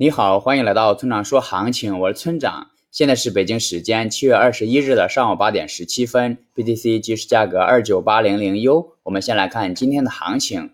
[0.00, 2.68] 你好，欢迎来到村长说行情，我是村长。
[2.92, 8.92] 现在是北京时间七月二十一日的上午八点十七分，BTC 即时价格二九八零零 U。
[9.02, 10.70] 我们先来看今天的行情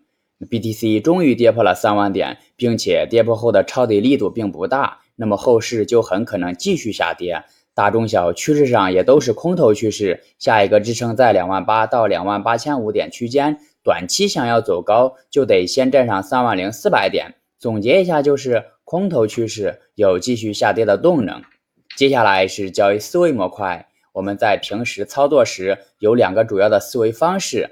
[0.50, 7.44] ，BTC 终于跌破了三万点，并且跌破后的抄底力度并不大，那么后市就很可能继续下跌。
[7.72, 17.36] 大中小趋势上也都是空头趋势，下一个支撑在两万八到两万八千五点区间，短期想要走高，就得先站上三万零四百点。
[17.58, 18.66] 总结一下就是。
[18.94, 21.42] 空头趋势有继续下跌的动能，
[21.96, 23.88] 接下来是交易思维模块。
[24.12, 27.68] 我们在平时操作时有两个主要的思维方式，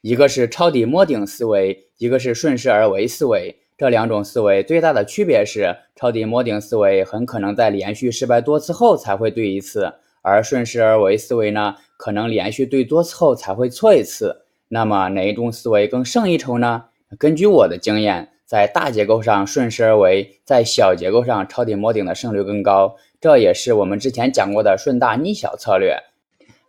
[0.00, 3.58] 一个是抄底摸顶思维，一个是顺势而为思维。
[3.76, 9.92] 这两种思维最大的区别是，抄底摸顶思维很可能在连续失败多次后才会对一次，
[10.22, 14.46] 而顺势而为思维呢，可能连续对多次后才会错一次。
[14.68, 16.86] 那么哪一种思维更胜一筹呢？
[17.18, 18.30] 根据我的经验。
[18.48, 25.98] 在大结构上顺势而为，在小结构上抄底摸顶的胜率更高，这也是我们之前讲过的顺大逆小策略。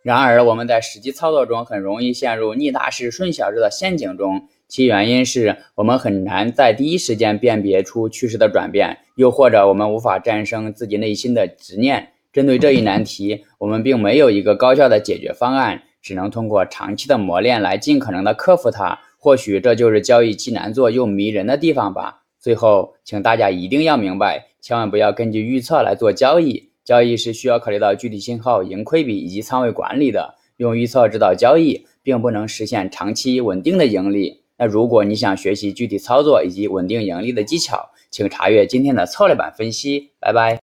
[0.02, 12.08] 然而，我们在实际操作中很容易陷入逆大势顺小势的陷阱中，其原因是我们很难在第一时间辨别出趋势的转变，又或者我们无法战胜自己内心的执念。
[12.30, 19.00] 针对这一难题，我们并没有一个高效的解决方案，只能通过长期的磨练来尽可能的克服它。
[19.20, 22.22] 或许这就是交易既难做又迷人的地方吧。
[22.40, 26.70] 最后，请大家一定要明白，千万不要根据预测来做交易。
[26.82, 30.36] 交易是需要考虑到具体信号、盈亏比以及仓位管理的。
[30.56, 34.42] 用预测指导交易，并不能实现长期稳定的盈利。
[34.56, 40.10] 那如果你想学习具体操作以及稳定盈利的技巧，请查阅今天的策略版分析。
[40.18, 40.60] 拜拜。